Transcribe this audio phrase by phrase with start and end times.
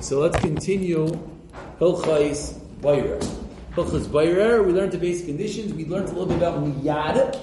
[0.00, 1.08] So let's continue
[1.80, 3.18] Hilchais Bayrer.
[3.72, 5.74] Hilchais Bayrer, we learned the basic conditions.
[5.74, 7.38] We learned a little bit about Miyad.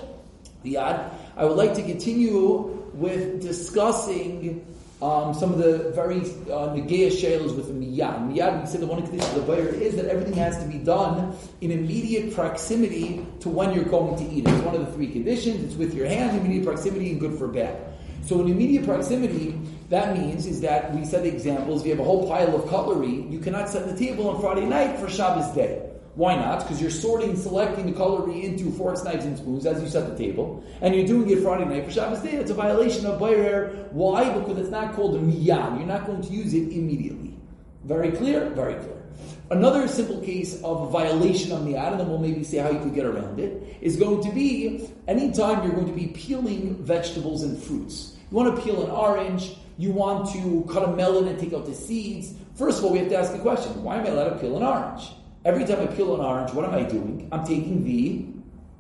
[0.64, 1.12] Miyad.
[1.36, 4.66] I would like to continue with discussing
[5.02, 8.32] um, some of the very uh, Negea Shailos with Miyad.
[8.32, 10.78] Miyad, we said the one condition of the Bayrer is that everything has to be
[10.78, 14.48] done in immediate proximity to when you're going to eat.
[14.48, 15.62] It's one of the three conditions.
[15.62, 17.78] It's with your hands, immediate proximity, and good for bad.
[18.26, 22.04] So in immediate proximity, that means is that we set examples, if you have a
[22.04, 25.92] whole pile of cutlery, you cannot set the table on Friday night for Shabbos day.
[26.16, 26.62] Why not?
[26.62, 30.16] Because you're sorting selecting the cutlery into forks, knives, and spoons as you set the
[30.18, 32.32] table, and you're doing it Friday night for Shabbos day.
[32.32, 33.88] It's a violation of Bayer.
[33.92, 34.30] Why?
[34.30, 35.78] Because it's not called a miyad.
[35.78, 37.38] You're not going to use it immediately.
[37.84, 38.50] Very clear?
[38.52, 39.04] Very clear.
[39.52, 42.80] Another simple case of a violation of miyad, and then we'll maybe see how you
[42.80, 47.44] could get around it, is going to be anytime you're going to be peeling vegetables
[47.44, 48.15] and fruits.
[48.32, 51.66] You want to peel an orange, you want to cut a melon and take out
[51.66, 52.34] the seeds.
[52.56, 54.58] First of all, we have to ask a question why am I allowed to peel
[54.58, 55.12] an orange?
[55.44, 57.28] Every time I peel an orange, what am I doing?
[57.32, 58.26] I'm taking the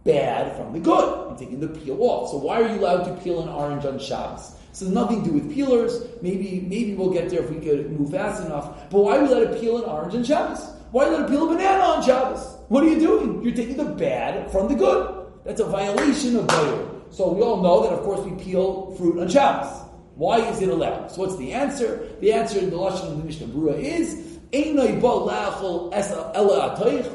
[0.03, 1.29] bad from the good.
[1.29, 2.31] I'm taking the peel off.
[2.31, 4.55] So why are you allowed to peel an orange on Shabbos?
[4.79, 6.03] Has nothing to do with peelers.
[6.21, 8.89] Maybe maybe we'll get there if we could move fast enough.
[8.89, 10.59] But why are we allowed to peel an orange on Shabbos?
[10.91, 12.45] Why are you allowed to peel a banana on Shabbos?
[12.67, 13.41] What are you doing?
[13.41, 15.27] You're taking the bad from the good.
[15.45, 16.94] That's a violation of Bayer.
[17.16, 19.71] So we all know that, of course, we peel fruit on Shabbos.
[20.16, 21.13] Why is it allowed?
[21.13, 22.09] So what's the answer?
[22.19, 24.35] The answer in the Lashon of the Mishnah Berurah is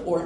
[0.07, 0.21] or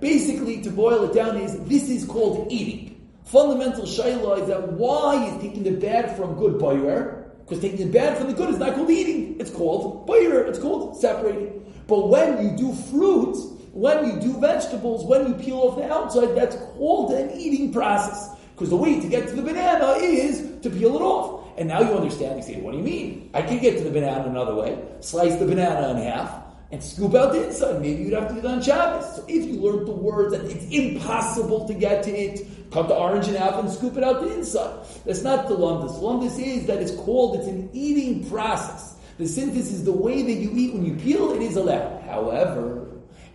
[0.00, 3.08] Basically, to boil it down, is this is called eating.
[3.24, 7.32] Fundamental shayla is that why is taking the bad from good boyer?
[7.40, 9.40] Because taking the bad from the good is not called eating.
[9.40, 10.44] It's called boyer.
[10.44, 11.72] It's called separating.
[11.86, 13.36] But when you do fruit,
[13.72, 18.36] when you do vegetables, when you peel off the outside, that's called an eating process.
[18.54, 21.46] Because the way to get to the banana is to peel it off.
[21.56, 22.36] And now you understand.
[22.36, 23.30] You say, what do you mean?
[23.32, 24.82] I can get to the banana another way.
[25.00, 27.80] Slice the banana in half and scoop out the inside.
[27.80, 29.16] Maybe you'd have to do that on Shabbos.
[29.16, 32.94] So if you learned the words that it's impossible to get to it, cut the
[32.94, 34.86] orange in half and scoop it out the inside.
[35.04, 36.00] That's not the lumdus.
[36.00, 38.96] Lumdus is that it's called, it's an eating process.
[39.18, 42.02] The synthesis is the way that you eat when you peel, it is allowed.
[42.02, 42.89] However,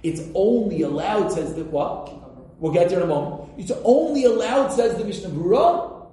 [0.05, 2.13] it's only allowed, says the what?
[2.59, 3.51] We'll get there in a moment.
[3.57, 6.03] It's only allowed, says the Mishnah miyad,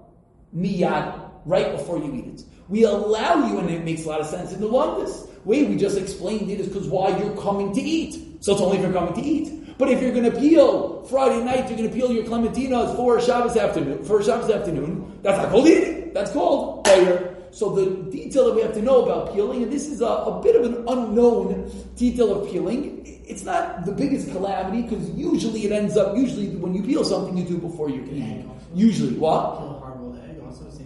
[1.44, 2.44] right before you eat it.
[2.68, 5.76] We allow you, and it makes a lot of sense in the longest way we
[5.76, 8.42] just explained it is because why you're coming to eat.
[8.42, 9.78] So it's only if you're coming to eat.
[9.78, 13.20] But if you're going to peel Friday night, you're going to peel your clementinas for
[13.20, 14.04] Shabbos afternoon.
[14.04, 16.12] For Shabbos afternoon, that's not called eating.
[16.12, 17.31] That's called prayer.
[17.52, 20.42] So the detail that we have to know about peeling, and this is a, a
[20.42, 23.00] bit of an unknown detail of peeling.
[23.26, 26.16] It's not the biggest calamity because usually it ends up.
[26.16, 28.46] Usually, when you peel something, you do before you can eat.
[28.74, 29.60] Usually, what?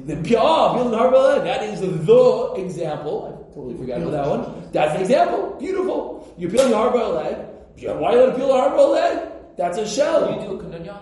[0.06, 1.44] The pure ah, peeling hard-boiled egg.
[1.44, 3.14] That is the example.
[3.26, 4.70] I totally forgot about that one.
[4.72, 5.56] That's an example.
[5.58, 6.34] Beautiful.
[6.36, 7.46] You're peeling a hard-boiled egg.
[7.94, 9.28] Why you let it peel a hard-boiled egg?
[9.56, 10.34] That's a shell.
[10.34, 10.56] You do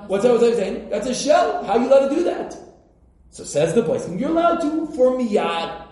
[0.07, 0.33] What's that?
[0.33, 0.89] What's I saying?
[0.91, 1.65] That's a shell.
[1.65, 2.57] How you let it do that?
[3.35, 5.89] So says the place, you're allowed to for miyad.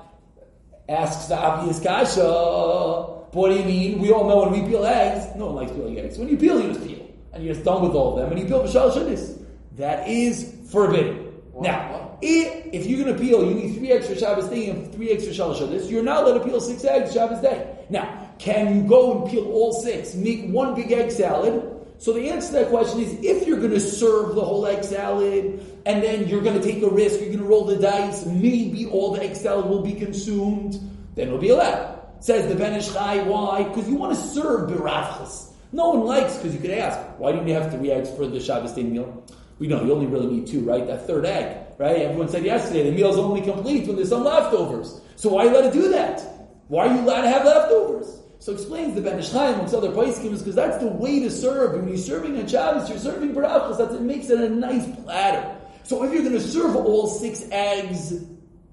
[0.89, 2.23] Asks the obvious kasha.
[2.23, 3.99] What do you mean?
[3.99, 6.19] We all know when we peel eggs, no one likes peeling eggs.
[6.19, 7.05] When you peel, you just peel.
[7.33, 8.31] And you're just done with all of them.
[8.31, 9.45] And you peel b'shal shadis.
[9.73, 11.17] That is forbidden.
[11.51, 11.65] What?
[11.65, 15.09] Now, if, if you're going to peel, you need three extra Shabbos day and three
[15.17, 15.91] for Shalosh Shabbos.
[15.91, 17.77] You're not allowed to peel six eggs Shabbos day.
[17.91, 21.72] Now, can you go and peel all six, make one big egg salad,
[22.03, 24.83] so the answer to that question is if you're going to serve the whole egg
[24.83, 28.27] salad and then you're going to take a risk, you're going to roll the dice,
[28.27, 30.73] maybe all the egg salad will be consumed,
[31.15, 32.03] then it'll be allowed.
[32.19, 33.63] Says the Ben Ish Chai, why?
[33.63, 35.53] Because you want to serve biravchas.
[35.71, 38.41] No one likes, because you could ask, why didn't you have three eggs for the
[38.41, 39.25] Shabbos day meal?
[39.61, 40.85] We know you only really need two, right?
[40.85, 41.99] That third egg, right?
[42.01, 45.01] Everyone said yesterday the meal's only complete when there's some leftovers.
[45.15, 46.21] So why are you allowed to do that?
[46.67, 48.22] Why are you allowed to have leftovers?
[48.43, 51.77] So explains the Ben Ish Chai amongst other poskim because that's the way to serve.
[51.77, 53.79] When you're serving on Shabbos, you're serving barachos.
[53.79, 55.57] That's it makes it a nice platter.
[55.85, 58.11] So if you're going to serve all six eggs,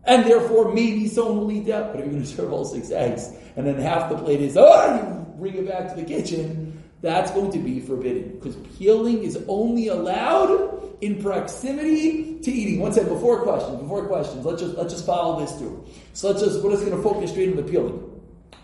[0.05, 2.89] and therefore maybe someone will eat that, but if you're going to serve all six
[2.89, 6.81] eggs, and then half the plate is, oh, you bring it back to the kitchen,
[7.03, 12.79] that's going to be forbidden because peeling is only allowed in proximity to eating.
[12.79, 15.85] One second, before questions, before questions, let's just let's just follow this through.
[16.13, 18.08] So let's just we're just going to focus straight on the peeling.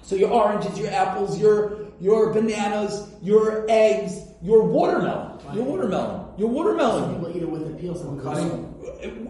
[0.06, 6.50] So your oranges, your apples, your your bananas, your eggs, your watermelon, your watermelon, your
[6.50, 7.16] watermelon.
[7.16, 7.96] People eat it with the peel.
[7.96, 8.72] Some cutting.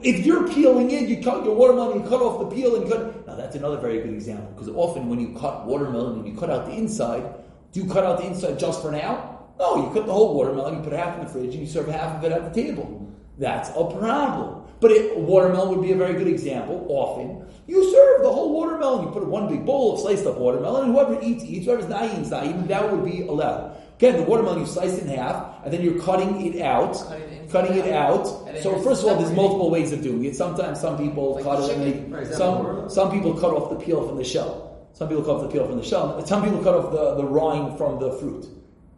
[0.04, 3.26] If you're peeling it, you cut your watermelon, you cut off the peel, and cut.
[3.26, 6.50] Now that's another very good example because often when you cut watermelon and you cut
[6.50, 7.24] out the inside,
[7.72, 9.46] do you cut out the inside just for now?
[9.58, 11.88] No, you cut the whole watermelon, you put half in the fridge, and you serve
[11.88, 13.10] half of it at the table.
[13.38, 14.64] That's a problem.
[14.80, 16.86] But it, watermelon would be a very good example.
[16.90, 19.06] Often, you serve the whole watermelon.
[19.08, 21.66] You put one big bowl of sliced up watermelon, and whoever eats, eats.
[21.66, 22.68] Whoever's not eating, not eating.
[22.68, 23.76] That would be allowed.
[23.98, 26.94] Again, the watermelon you slice it in half, and then you're cutting it out.
[27.08, 28.26] Cutting it Cutting it out.
[28.62, 30.36] So first of all, there's multiple ways of doing it.
[30.36, 31.68] Sometimes some people Like cut it.
[31.70, 32.12] chicken.
[32.12, 32.90] They, is some watermelon?
[32.90, 34.86] some people cut off the peel from the shell.
[34.92, 36.26] Some people cut off the peel from the shell.
[36.26, 38.48] Some people cut off the, the rind from the fruit.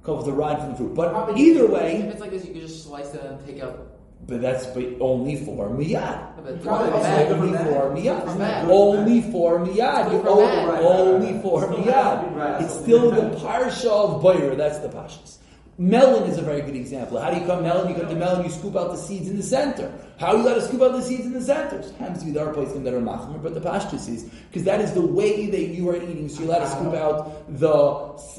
[0.03, 0.95] Cut off the rind from the fruit.
[0.95, 3.61] But Probably- either If way, it's like this, you could just slice it and take
[3.61, 3.77] out.
[4.25, 6.19] But that's but only for miyad.
[6.43, 7.27] But Probably for also bad.
[7.27, 8.69] good Only for for miyad.
[8.69, 10.11] Only for miyad.
[10.11, 10.67] You For owe- bad.
[10.67, 12.61] Right, only for miyad.
[12.61, 14.55] It's still the parsha of bayer.
[14.55, 15.37] That's the pashas.
[15.79, 17.19] Melon is a very good example.
[17.19, 17.87] How do you cut melon?
[17.87, 19.93] You cut the melon, you scoop out the seeds in the center.
[20.19, 21.83] How you got to scoop out the seeds in the center?
[21.99, 24.81] Happens to be there are places that are machmer, but the pashtus is because that
[24.81, 26.29] is the way that you are eating.
[26.29, 27.69] So you're allowed to scoop out the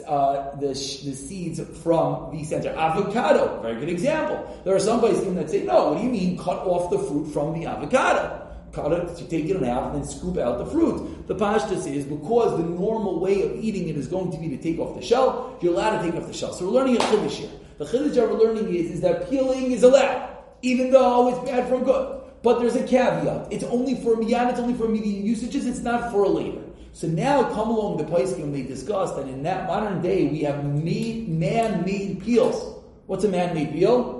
[0.08, 2.70] uh, the, the seeds from the center.
[2.70, 4.60] Avocado, very good example.
[4.64, 7.32] There are some places that say, no, what do you mean cut off the fruit
[7.32, 8.47] from the avocado?
[8.72, 11.26] Cut it, you take it in half, and then scoop out the fruit.
[11.26, 14.58] The pashtus is because the normal way of eating it is going to be to
[14.58, 15.58] take off the shell.
[15.62, 16.52] You're allowed to take off the shell.
[16.52, 17.50] So we're learning a chiddush here.
[17.78, 21.68] The chiddush that we're learning is, is that peeling is allowed, even though it's bad
[21.68, 22.20] for good.
[22.42, 23.52] But there's a caveat.
[23.52, 26.62] It's only for miyad, it's only for immediate usages, it's not for a later.
[26.92, 30.64] So now come along the Paiskim they discussed that in that modern day we have
[30.64, 32.82] made, man-made peels.
[33.06, 34.17] What's a man-made peel?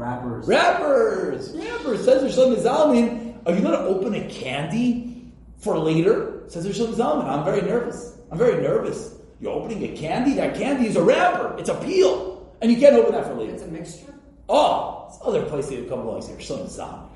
[0.00, 0.46] Rappers.
[0.46, 1.50] Rappers!
[1.54, 2.04] Rappers!
[2.04, 6.44] Says Reb Shlomo Zalman, are you going to open a candy for later?
[6.48, 8.16] Says Reb Shlomo Zalman, I'm very nervous.
[8.32, 9.14] I'm very nervous.
[9.40, 10.34] You're opening a candy?
[10.34, 11.54] That candy is a wrapper.
[11.58, 12.50] It's a peel.
[12.62, 13.52] And you can't open that for later.
[13.52, 14.14] It's a mixture.
[14.48, 17.08] Oh, it's other place they would come along and say, Reb Shlomo Zalman.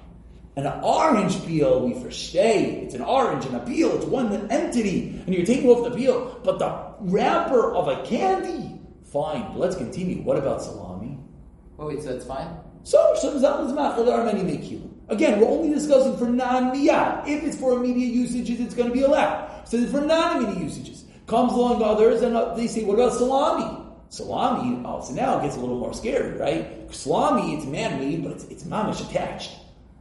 [0.57, 2.83] An orange peel, we stay.
[2.83, 3.97] It's an orange and a peel.
[3.97, 5.23] It's one entity.
[5.25, 6.39] And you're taking off the peel.
[6.45, 9.57] But the wrapper of a candy, fine.
[9.57, 10.23] Let's continue.
[10.23, 11.19] What about salami?
[11.79, 12.57] Oh wait, so it's fine.
[12.85, 14.91] So, there are many Mekilim.
[15.09, 17.27] Again, we're only discussing for non-miyad.
[17.29, 19.67] If it's for immediate usages, it's going to be allowed.
[19.69, 23.83] So for non-immediate usages, comes along others and uh, they say, what about salami?
[24.09, 26.95] Salami, oh, so now it gets a little more scary, right?
[26.95, 29.53] Salami, it's man-made, but it's, it's mamish attached.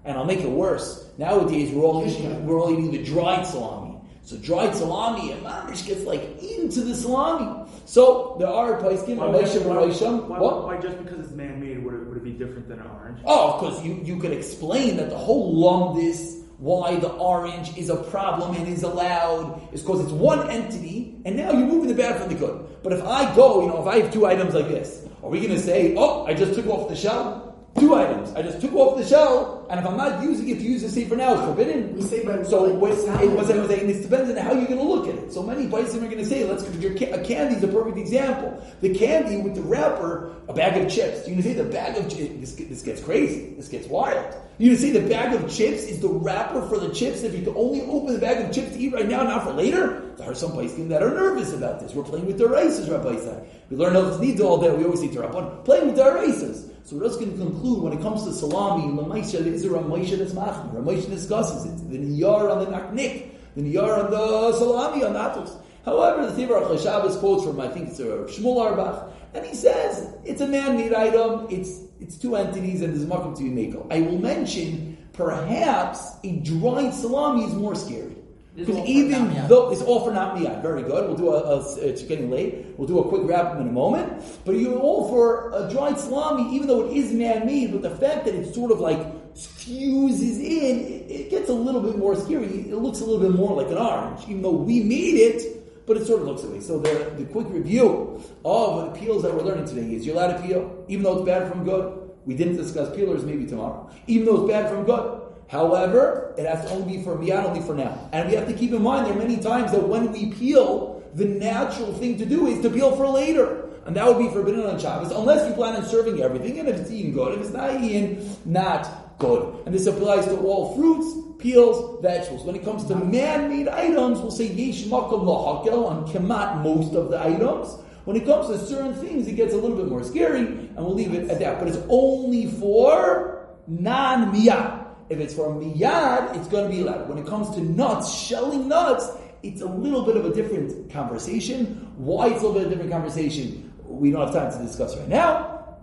[0.06, 1.09] And I'll make it worse.
[1.18, 3.82] Nowadays, we're all eating, we're all eating the dried salami.
[4.25, 7.69] So dried salami and mamish gets like into the salami.
[7.85, 10.63] So there are Paiskim, Why, why, why, What?
[10.63, 13.19] why just because it's man-made would it, would it be different than an orange?
[13.25, 17.97] Oh, because you, you could explain that the whole lumdis, why the orange is a
[17.97, 22.17] problem and is allowed, is because it's one entity, and now you're moving the bad
[22.21, 22.65] from the good.
[22.81, 25.39] But if I go, you know, if I have two items like this, are we
[25.41, 27.52] going to say, oh, I just took off the shell?
[27.79, 28.31] Two items.
[28.35, 30.89] I just took off the shell, and if I'm not using it to use the
[30.89, 31.95] safer now, it's forbidden.
[31.95, 34.53] We say, but So like, what, salad- it was, it was, it depends on how
[34.53, 35.33] you're going to look at it.
[35.33, 37.97] So many places are going to say, let's your ca- a candy is a perfect
[37.97, 38.63] example.
[38.81, 41.27] The candy with the wrapper, a bag of chips.
[41.27, 42.35] You're going to say the bag of chips.
[42.39, 43.55] This, this gets crazy.
[43.57, 44.23] This gets wild.
[44.59, 47.23] You're going to say the bag of chips is the wrapper for the chips.
[47.23, 49.51] If you can only open the bag of chips to eat right now, not for
[49.51, 50.11] later.
[50.17, 51.95] There are some places that are nervous about this.
[51.95, 53.49] We're playing with their races, Rabbi said.
[53.71, 54.69] We learn all this needs all day.
[54.71, 56.69] We always say to Rabban, playing with their races.
[56.85, 60.18] So we're just going to conclude when it comes to salami, Lamaisha, is a Ramosha
[60.18, 60.74] that's machmer.
[60.74, 61.89] Ramosha discusses it.
[61.89, 65.56] The niyar on the naknik, the niyar on the salami on natus.
[65.85, 70.13] However, the Tivar Shabbos quotes from, I think it's a Shmuel Auerbach, and he says
[70.25, 73.88] it's a man-made item, it's it's two entities, and there's a to be mako.
[73.89, 78.18] I will mention, perhaps, a dried salami is more scary.
[78.55, 81.07] Because even though it's all for not miyad, very good.
[81.07, 82.67] We'll do a, a, it's getting late.
[82.77, 84.24] We'll do a quick wrap up in a moment.
[84.45, 87.72] But you're all for a dried salami, even though it is man-made.
[87.72, 91.81] But the fact that it sort of like fuses in, it, it gets a little
[91.81, 92.45] bit more scary.
[92.45, 95.98] It looks a little bit more like an orange, even though we made it, but
[95.98, 96.60] it sort of looks that way.
[96.60, 100.38] So the, the quick review of the peels that we're learning today is you're allowed
[100.38, 102.01] to peel, even though it's bad from good.
[102.25, 103.89] We didn't discuss peelers, maybe tomorrow.
[104.05, 105.23] Even though it's bad from good.
[105.53, 108.10] However, it has to only be for miyad, only for now.
[108.12, 111.03] And we have to keep in mind there are many times that when we peel,
[111.13, 113.69] the natural thing to do is to peel for later.
[113.86, 116.79] And that would be forbidden on Shabbos, unless you plan on serving everything, and if
[116.79, 119.62] it's eaten good, if it's not eaten, not good.
[119.65, 122.45] And this applies to all fruits, peels, vegetables.
[122.45, 127.22] When it comes to man-made items, we'll say yesh makom on kemat most of the
[127.22, 127.77] items.
[128.05, 130.95] When it comes to certain things, it gets a little bit more scary, and we'll
[130.95, 131.60] leave it at that.
[131.60, 134.82] But it's only for non-miyad.
[135.13, 137.08] If it's from miyad, it's going to be allowed.
[137.08, 139.08] When it comes to nuts, shelling nuts,
[139.43, 141.93] it's a little bit of a different conversation.
[141.98, 144.98] Why it's a little bit of a different conversation, we don't have time to discuss
[144.98, 145.77] right now,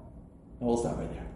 [0.59, 1.30] and we'll stop right there.